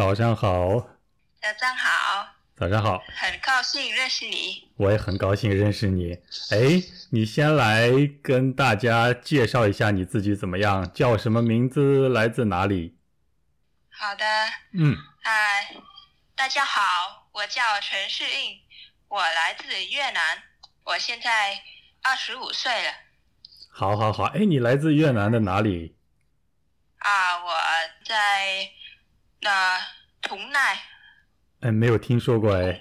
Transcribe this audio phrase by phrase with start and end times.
[0.00, 0.78] 早上好，
[1.42, 2.26] 早上好，
[2.56, 4.66] 早上好，很高兴认识你。
[4.78, 6.14] 我也很高兴认识你。
[6.52, 7.90] 哎，你先来
[8.22, 10.90] 跟大家介绍一下你自己怎么样？
[10.94, 12.08] 叫什么名字？
[12.08, 12.96] 来自哪里？
[13.90, 14.24] 好的，
[14.72, 15.74] 嗯，嗨，
[16.34, 18.58] 大家好，我叫陈世印，
[19.06, 20.42] 我来自越南，
[20.84, 21.60] 我现在
[22.00, 22.90] 二十五岁了。
[23.70, 24.24] 好，好，好。
[24.24, 25.94] 哎，你来自越南的哪里？
[27.00, 27.52] 啊，我
[28.06, 28.70] 在
[29.42, 29.78] 那
[30.30, 30.78] 同奈，
[31.62, 32.80] 哎，没有听说过哎。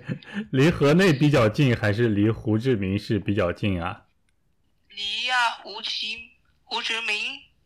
[0.52, 4.02] 离河内比较近，还是离胡志明市比较近啊？
[4.90, 5.90] 离啊胡志
[6.62, 7.16] 胡志明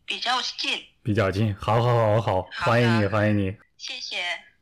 [0.07, 0.81] 比较近。
[1.03, 1.53] 比较近。
[1.57, 3.57] 好，好，好，好，好欢迎你，欢迎你。
[3.77, 4.19] 谢谢。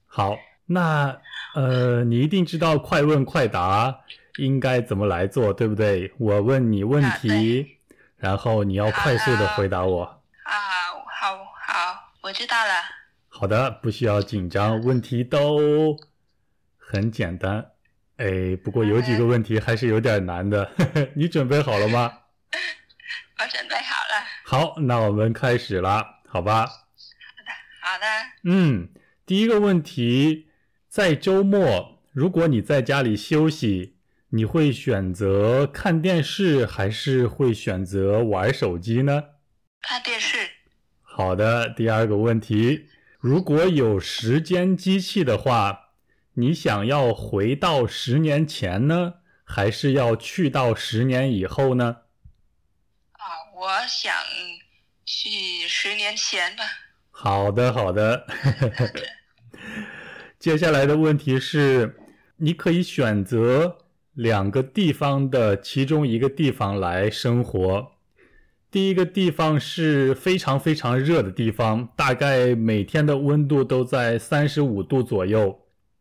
[0.06, 1.20] 好，那
[1.54, 3.94] 呃，你一定知道快问快答
[4.38, 6.10] 应该怎么来做，对不对？
[6.18, 7.76] 我问你问啊题，
[8.16, 10.04] 然后你要快速的回答我。
[10.44, 10.54] 啊，
[11.20, 13.01] 好好，我知道了。
[13.34, 15.96] 好的，不需要紧张，问题都
[16.76, 17.72] 很简单。
[18.18, 20.70] 哎，不过有几个问题还是有点难的，
[21.16, 22.12] 你准备好了吗？
[23.40, 24.24] 我准备好了。
[24.44, 26.66] 好，那我们开始了，好吧？
[27.80, 28.06] 好的，
[28.44, 28.90] 嗯，
[29.24, 30.48] 第一个问题，
[30.86, 33.96] 在周末，如果你在家里休息，
[34.28, 39.24] 你会选择看电视，还是会选择玩手机呢？
[39.80, 40.36] 看电视。
[41.00, 42.88] 好的，第二个问题，
[43.22, 45.90] 如果有时间机器的话，
[46.34, 51.98] 你想要回到十年前呢，还是要去到十年以后呢？
[53.12, 53.22] 啊，
[53.54, 54.12] 我想
[55.04, 56.64] 去十年前吧。
[57.12, 58.26] 好的，好的。
[60.40, 61.96] 接下来的问题是，
[62.38, 63.78] 你可以选择
[64.14, 67.92] 两个地方的其中一个地方来生活。
[68.72, 75.60] 第一个地方是非常非常热的地方，大概每天的温度都在三十五度左右。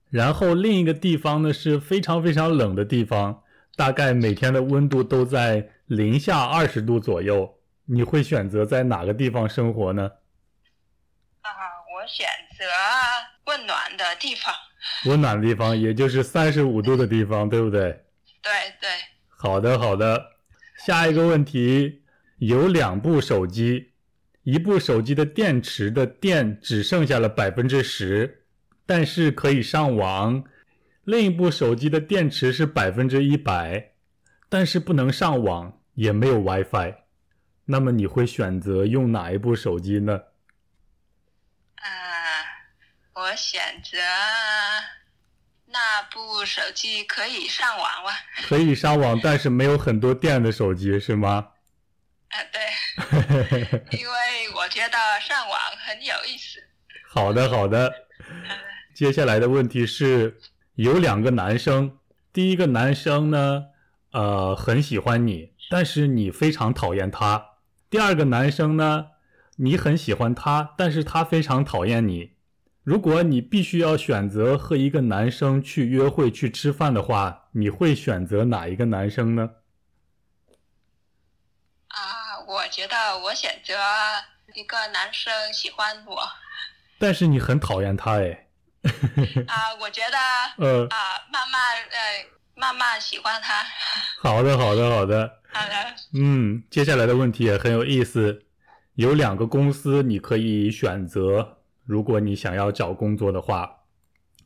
[0.10, 3.44] 然后另一个地方呢是非常非常冷的地方，
[3.76, 7.58] 大概每天的温度都在零下二十度左右。
[7.88, 10.10] 你会选择在哪个地方生活呢？
[11.42, 11.52] 啊，
[11.94, 12.26] 我选
[12.58, 12.64] 择
[13.48, 14.54] 温暖的地方。
[15.08, 17.82] 温暖的地方，也就是三十五度的地方，对不对？
[18.42, 18.90] 对对，
[19.28, 20.32] 好的，好的。
[20.86, 22.01] 下一个问题，
[22.42, 23.92] 有两部手机，
[24.42, 28.46] 一部手机的电池的电只剩下了百分之十，
[28.84, 30.42] 但是可以上网；
[31.04, 33.92] 另一部手机的电池是百分之一百，
[34.50, 36.96] 但是不能上网，也没有 WiFi。
[37.66, 40.20] 那么你会选择用哪一部手机呢？
[41.76, 41.86] 啊，
[43.14, 44.00] 我选择
[45.68, 48.12] 那部手机可以上网吧。
[48.48, 51.48] 可以上网，但是没有很多电的手机是吗？
[52.32, 52.62] 啊，对，
[54.00, 54.14] 因为
[54.56, 56.60] 我觉得上网很有意思。
[57.10, 57.94] 好的，好的。
[58.94, 60.38] 接下来的问题是，
[60.76, 61.98] 有两个男生，
[62.32, 63.66] 第一个男生呢，
[64.12, 67.58] 呃，很喜欢你，但是你非常讨厌他；
[67.90, 69.08] 第二个男生呢，
[69.58, 72.32] 你很喜欢他，但是他非常讨厌你。
[72.84, 79.50] 如果你必须要选择和一个男生去约会、去吃饭的话，你会选择哪一个男生呢？
[82.52, 83.74] 啊，我觉得我选择
[84.54, 86.22] 一个男生喜欢我。
[87.00, 88.48] 但是你很讨厌他，哎，
[89.48, 90.18] 啊，我觉得
[90.64, 90.98] 呃，啊，
[91.32, 92.26] 慢慢呃，
[92.56, 93.64] 慢慢喜欢他。
[94.22, 95.40] 好的，好的，好的。
[95.54, 98.46] 好的，嗯，接下来的问题也很有意思。
[98.96, 103.84] 有两个公司你可以选择，如果你想要找工作的话，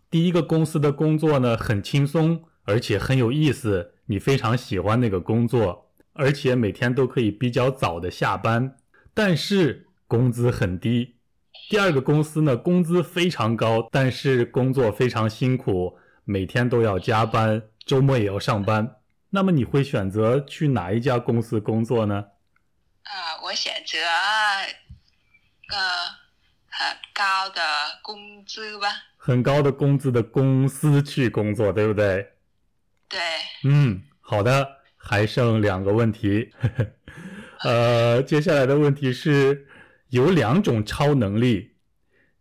[0.10, 5.85] 第一个公司的工作呢很轻松，而且很有意思，你非常喜欢那个工作，
[6.16, 8.78] 而且每天都可以比较早的下班，
[9.14, 11.16] 但是工资很低。
[11.70, 18.98] 第二个公司呢，工资非常高，但是工作非常辛苦，每天都要加班，周末也要上班。
[19.32, 22.26] 那么你会选择去哪一家公司工作呢？
[23.04, 23.98] 啊，我选择
[25.68, 25.76] 个
[26.70, 27.62] 很高的
[28.02, 28.88] 工资吧。
[29.18, 32.32] 很高的工资的公司去工作，对不对？
[33.10, 33.20] 对，
[33.64, 34.75] 嗯，好的，
[35.08, 36.50] 还剩两个问题。
[37.64, 39.68] 呃，接下来的问题是
[40.10, 41.76] 有两种超能力，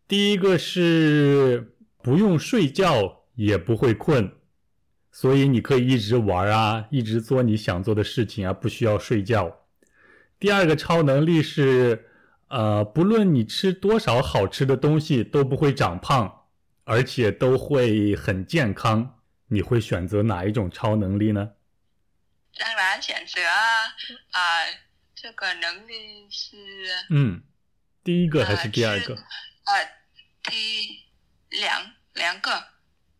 [0.08, 4.32] 第一个是不用睡觉也不会困，
[5.12, 9.60] 所以你可以一直玩啊，一直做你想做的事情啊，不需要睡觉。
[10.40, 12.06] 第二个超能力是，
[12.48, 16.30] 呃，不论你吃多少好吃的东西都不会长胖，
[16.84, 19.14] 而且都会很健康。
[19.48, 21.50] 你会选择哪一种超能力呢？
[22.58, 24.64] 当然选择啊、
[25.14, 26.56] 这个能力是
[27.10, 27.42] 嗯，
[28.02, 29.14] 第一个还是第二个？
[29.14, 29.88] 呃，
[30.42, 31.04] 第
[31.50, 32.68] 两两个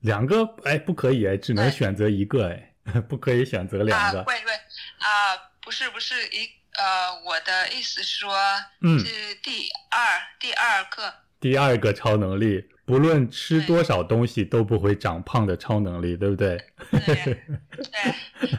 [0.01, 0.45] 两个？
[0.65, 4.23] 哎，不可以哎，只能选择一个哎， 不可以选择两啊，个。
[4.25, 4.53] 喂喂
[4.99, 8.37] 啊，不是不是一呃，我的意思说
[8.83, 16.57] 嗯是第二第二个，第二个超能力，不论吃多少东西都不会长胖的超能力，对不对？
[16.91, 17.35] 对对，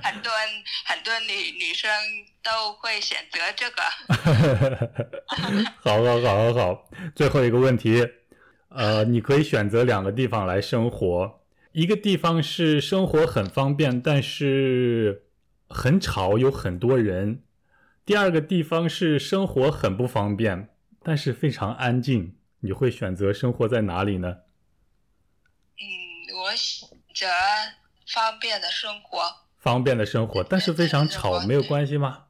[0.01, 0.49] 很多人
[0.85, 1.89] 很多女女生
[2.41, 3.83] 都会选择这个。
[5.81, 8.07] 好好好好好，最后一个问题，
[8.69, 15.23] 呃，你可以选择两个地方来生活，一个地方是生活很方便，但是
[15.69, 17.41] 很吵，有很多人；
[18.03, 20.69] 第二个地方是生活很不方便，
[21.03, 22.35] 但是非常安静。
[22.65, 24.37] 你会选择生活在哪里呢？
[25.77, 25.85] 嗯，
[26.43, 27.27] 我选择
[28.07, 29.21] 方便的生活。
[29.59, 32.25] 方便的生活，但是非常吵，没有关系吗？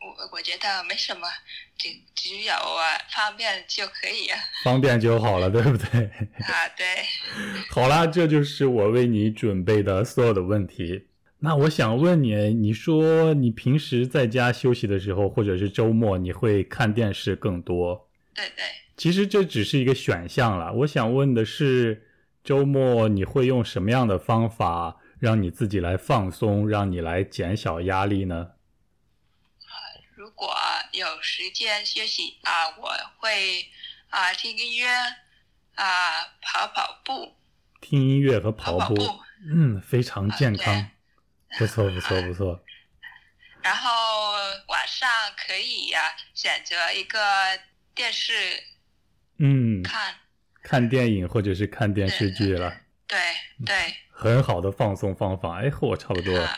[0.00, 1.28] 我我觉得没什么，
[1.76, 4.38] 只只要啊方便就可以啊。
[4.64, 6.04] 方便就好了，对不对？
[6.40, 6.86] 啊，对，
[7.70, 11.06] 好啦，这就是我为你准备的所有的问题。
[11.38, 18.08] 那我想问你，你说你平时在家休息的时候，或者是周末，你会看电视更多？
[18.34, 18.64] 对对。
[19.00, 20.74] 其实这只是一个选项了。
[20.74, 22.06] 我想问的是，
[22.44, 28.50] 周末你会用什么样的方法让你自己来放松，让你来减小压力呢？
[30.14, 30.54] 如果
[30.92, 33.64] 有时间休息啊，我会
[34.10, 34.86] 啊听音乐
[35.76, 37.36] 啊跑跑步，
[37.80, 39.20] 听音乐和跑步，跑跑步，
[39.50, 40.90] 嗯，非常健康啊，
[41.58, 42.62] 不错，不错，不错。
[43.64, 43.90] 然后
[44.68, 45.08] 晚上
[45.38, 46.00] 可以呀、
[46.34, 47.18] 选择一个
[47.94, 48.32] 电视
[49.40, 50.14] 嗯，看，
[50.62, 52.72] 看电影或者是看电视剧了。
[53.06, 53.18] 对
[53.66, 53.74] 对
[54.10, 55.62] 很好的放松方法。
[55.62, 56.36] 哎，和我差不多。
[56.38, 56.48] 啊，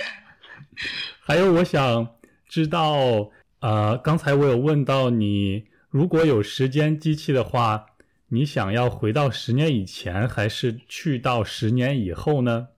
[1.20, 2.16] 还有，我想
[2.48, 7.86] 知道，呃，刚才我有问到你，如果有时间机器的话，
[8.28, 12.68] 你想要回到十年以前，还是去到十年以后呢？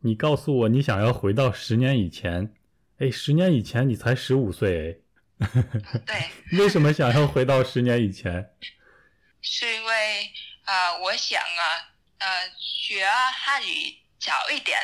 [0.00, 2.54] 你告诉我，你想要回到十年以前。
[2.98, 5.02] 哎，十年以前你才十五岁，
[6.06, 8.54] 对，哎， 为什么想要回到十年以前？
[9.42, 10.30] 是因为
[10.64, 14.78] 啊、我想啊，呃，学汉语早一点，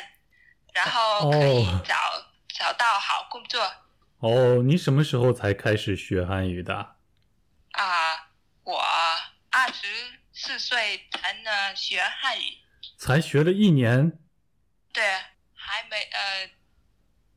[0.72, 1.82] 然后可以哦。
[1.86, 1.94] 找、
[2.48, 3.62] 找到好工作。
[4.18, 6.96] 哦，你什么时候才开始学汉语的？
[7.72, 8.30] 啊、
[8.64, 8.82] 我
[9.50, 9.86] 二十
[10.32, 12.58] 四岁才能学汉语，
[12.96, 14.18] 才学了一年，
[14.92, 15.04] 对，
[15.54, 16.50] 还没呃，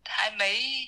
[0.06, 0.88] 还没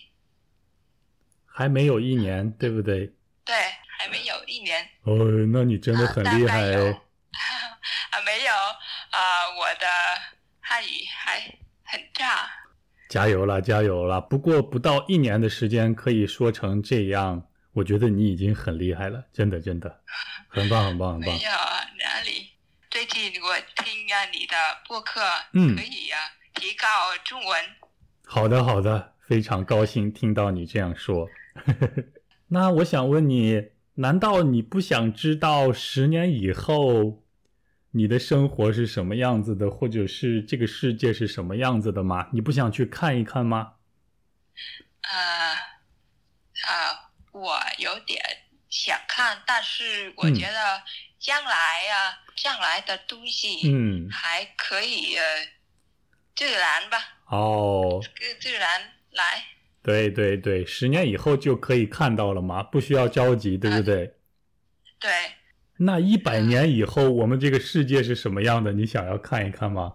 [1.54, 3.12] 还没有一年，对不对？
[3.46, 3.56] 对，
[3.98, 4.82] 还没有一年。
[5.04, 5.16] 哦，
[5.52, 6.92] 那你真的很厉害啊大概有哎。
[8.12, 9.20] 啊，没有啊、
[9.58, 9.88] 我的
[10.60, 11.40] 汉语还
[11.84, 12.50] 很差。
[13.10, 14.22] 加油啦，加油啦！
[14.22, 20.02] 不过不到一年的时间可以说成这样，我觉得你已经很厉害了，真的真的，
[20.48, 21.44] 很棒很棒很棒没。
[21.44, 22.52] 有啊，哪里？
[22.90, 24.56] 最近我听啊你的
[24.88, 25.22] 播客，
[25.54, 26.20] 嗯可以啊
[26.54, 26.88] 提高
[27.26, 27.66] 中文。
[28.26, 31.28] 好的好的，非常高兴听到你这样说。
[32.48, 37.24] 那我想问你，难道你不想知道十年以后
[37.92, 42.30] 你的生活是什么样子的，或者是这个世界是什么样子的吗？
[42.34, 43.74] 你不想去看一看吗？
[45.02, 45.54] 啊
[46.68, 48.22] 啊，我有点
[48.70, 50.84] 想看，但是我嗯觉得
[51.20, 55.24] 将来啊，将来的东西嗯，还可以呃
[56.36, 59.44] 自然吧，哦，自自然来。
[59.84, 62.62] 对对对，十年以后就可以看到了吗？
[62.62, 64.14] 不需要着急，对不对？
[65.00, 65.10] 对，
[65.78, 68.72] 那一百年以后，我们这个世界是什么样的？
[68.74, 69.94] 你想要看一看吗？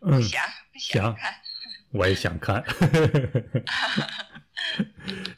[0.00, 0.42] 嗯，想
[0.78, 1.34] 想想看。
[1.92, 2.64] 我也想看。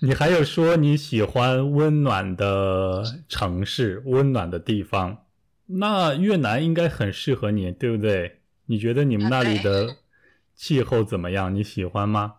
[0.01, 5.27] 你还有说你喜欢温暖的城市、温暖的地方，
[5.67, 8.41] 那越南应该很适合你，对不对？
[8.67, 9.97] 你觉得你们那里的
[10.55, 11.55] 气候怎么样？
[11.55, 12.37] 你喜欢吗？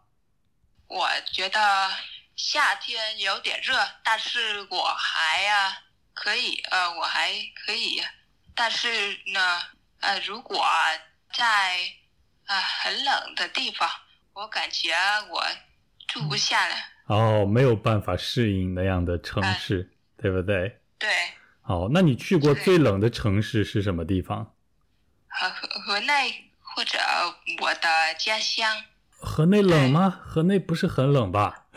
[0.92, 1.90] 我觉得
[2.36, 5.78] 夏天有点热，但是我还啊
[6.14, 7.32] 可以，呃，我还
[7.66, 8.04] 可以，
[8.54, 9.62] 但是呢，
[10.02, 10.62] 呃，如果
[11.34, 11.78] 在
[12.46, 13.90] 啊、很冷的地方，
[14.34, 14.94] 我感觉
[15.30, 15.42] 我
[16.10, 16.76] 住不下了。
[17.06, 20.82] 哦，没有办法适应那样的城市，对不对？
[21.00, 21.10] 对，
[21.64, 24.54] 哦，那你去过最冷的城市是什么地方？
[25.30, 27.00] 河河河内或者
[27.62, 28.84] 我的家乡，
[29.22, 30.20] 河内冷吗？
[30.24, 31.68] 河内不是很冷吧？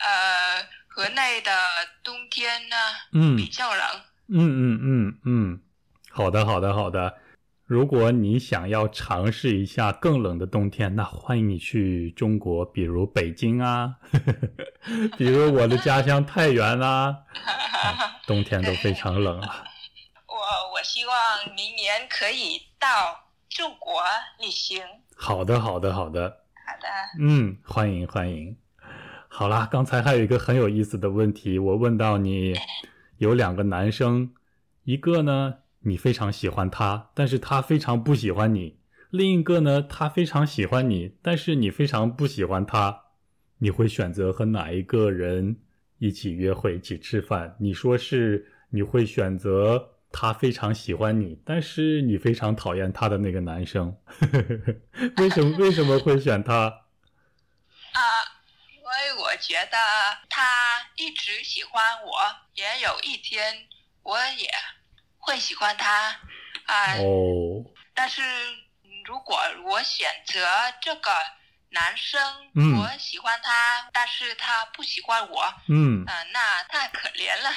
[0.00, 1.50] 呃，河内的
[2.02, 2.76] 冬天呢
[3.12, 3.80] 嗯比较冷。
[4.28, 5.60] 嗯嗯嗯嗯，
[6.10, 7.16] 好的好的好的。
[7.66, 13.96] 如果你想要尝试一下更冷的冬天，那欢迎你去中国，比如北京啊，
[15.16, 17.16] 比如我的家乡太原啊，
[18.26, 19.64] 冬天都非常冷啊。
[20.26, 21.14] 我我我希望
[21.54, 22.88] 明年可以到
[23.50, 24.00] 中国
[24.40, 24.80] 旅行。
[25.16, 26.30] 好的，好的，好的。
[26.64, 26.88] 好的，
[27.18, 28.56] 嗯，欢迎欢迎。
[29.26, 32.54] 好啦，刚才还有一个很有意思的问题，我问到你
[33.18, 34.32] 有两个男生，
[34.84, 38.76] 一个呢你非常喜欢他，但是他非常不喜欢你；
[39.10, 43.02] 另一个呢他非常喜欢你，但是你非常不喜欢他。
[43.58, 45.56] 你会选择和哪一个人
[45.98, 47.56] 一起约会、一起吃饭？
[47.58, 53.96] 你说是你会选择他非常喜欢你，但是你非常讨厌他的那个男生，
[55.18, 56.54] 为什么为什么会选他？
[57.92, 58.00] 啊，
[58.76, 59.76] 因为我觉得
[60.28, 60.42] 他
[60.96, 62.10] 一直喜欢我，
[62.54, 63.68] 也有一天
[64.02, 64.50] 我也
[65.18, 66.08] 会喜欢他
[66.66, 66.96] 啊。
[66.98, 67.64] 哦，
[67.94, 68.22] 但是
[69.04, 70.40] 如果我选择
[70.82, 71.10] 这个
[71.70, 72.20] 男生，
[72.54, 72.78] 嗯。
[72.78, 76.04] 我喜欢他，但是他不喜欢我，嗯。
[76.04, 77.50] 啊，那太可怜了。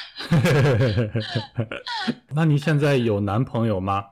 [2.36, 4.12] 那你现在有男朋友吗？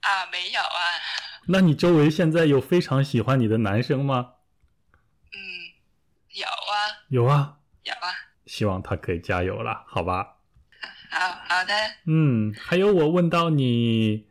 [0.00, 0.80] 啊，没有啊，
[1.48, 4.34] 那你周围现在有非常喜欢你的男生吗？
[5.32, 5.38] 嗯，
[6.30, 8.14] 有啊，有啊，有啊，
[8.46, 10.36] 希望他可以加油了，好吧？
[11.10, 11.74] 好好的，
[12.06, 14.26] 嗯，还有我问到你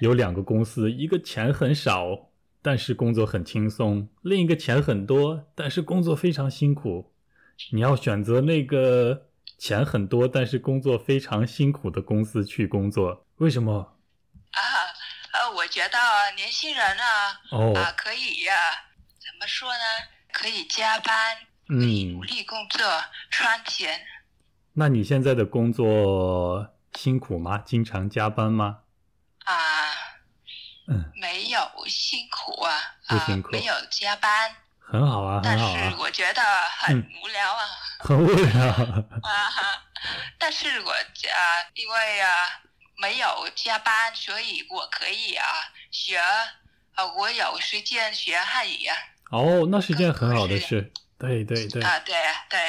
[0.00, 2.30] 有两个公司，一个钱很少，
[2.64, 7.12] 但是工作很轻松；另一个钱很多，但是工作非常辛苦。
[7.72, 9.26] 你要选择那个
[9.58, 13.98] 钱很多，但是工作非常辛苦的公司去工作，为什么？
[14.52, 14.60] 啊，
[15.34, 15.98] 呃，我觉得
[16.36, 18.54] 年轻人啊，哦，啊，可以呀、
[19.18, 19.84] 怎么说呢？
[20.32, 21.36] 可以加班，
[21.68, 22.80] 可以嗯努，力工作，
[23.30, 24.00] 赚钱。
[24.72, 27.58] 那你现在的工作辛苦吗？
[27.58, 28.78] 经常加班吗？
[29.44, 29.54] 啊，
[30.86, 32.74] 嗯，没有辛苦啊，
[33.06, 33.50] 啊不辛苦。
[33.52, 36.42] 没有加班，很好啊，但很好啊，是我觉得
[36.78, 37.62] 很嗯无聊啊。
[38.00, 38.66] 很无聊。
[38.68, 39.82] 啊，
[40.38, 41.40] 但是我啊，
[41.74, 42.28] 因为啊
[42.96, 45.46] 没有加班，所以我可以啊
[45.90, 48.96] 学，啊我有时间学汉语啊。
[49.30, 50.92] 哦，那是件很好的事。
[51.18, 52.60] 对对对，啊，对啊，对，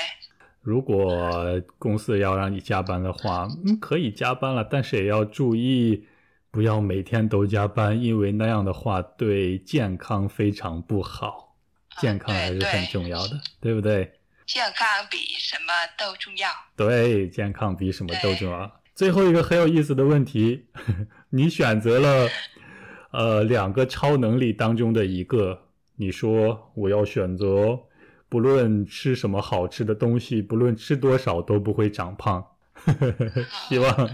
[0.62, 1.46] 如果
[1.78, 6.08] 公司要让你加班的话，嗯，可以加班了，但是也要注意，
[6.56, 11.54] 不要每天都加班，因为那样的话对健康非常不好。
[12.00, 14.10] 健康还是很重要的，对不对？
[14.46, 16.48] 健康比什么都重要。
[16.78, 18.82] 对，健康比什么都重要。
[18.96, 20.68] 最后一个很有意思的问题，
[21.30, 22.30] 你选择了
[23.12, 25.60] 呃两个超能力当中的一个，
[25.98, 27.78] 你说我要选择，
[28.30, 32.46] 不论吃什么好吃的东西，不论吃多少都不会长胖。
[33.68, 34.10] 希望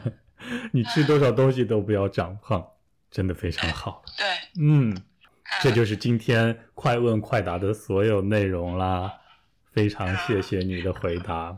[0.73, 2.65] 你吃多少东西都不要长胖，
[3.09, 4.03] 真的非常好。
[4.17, 4.25] 对，
[4.59, 4.95] 嗯，
[5.43, 9.19] 啊这就是今天快问快答的所有内容啦。
[9.73, 11.33] 非常谢谢你的回答。
[11.35, 11.57] 啊，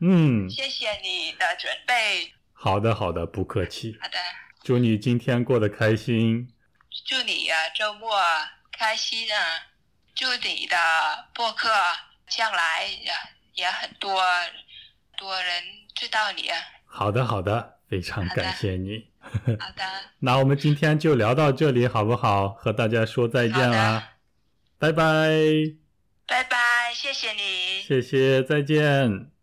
[0.00, 2.32] 嗯，谢谢你的准备。
[2.52, 3.96] 好的，好的，不客气。
[4.00, 4.18] 好的，
[4.64, 6.52] 祝你今天过得开心。
[7.04, 8.10] 祝你啊周末
[8.72, 9.38] 开心啊！
[10.14, 10.76] 祝你的
[11.34, 11.68] 播客
[12.26, 13.12] 将来也
[13.54, 14.20] 也很多
[15.16, 15.62] 多人
[15.94, 16.58] 知道你啊。
[16.96, 19.04] 好的，好的，非常感谢你。
[19.20, 19.82] 好的，
[20.20, 22.48] 那我们今天就聊到这里，好不好？
[22.48, 24.12] 和大家说再见啦，
[24.78, 25.28] 拜拜，
[26.26, 26.56] 拜拜，
[26.94, 27.82] 谢谢你。
[27.86, 29.35] 谢谢，再见。